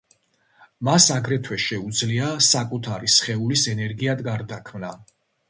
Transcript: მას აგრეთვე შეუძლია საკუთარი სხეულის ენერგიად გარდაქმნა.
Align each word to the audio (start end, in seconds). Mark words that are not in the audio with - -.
მას 0.87 1.09
აგრეთვე 1.15 1.57
შეუძლია 1.65 2.31
საკუთარი 2.47 3.11
სხეულის 3.17 3.67
ენერგიად 3.75 4.27
გარდაქმნა. 4.31 4.93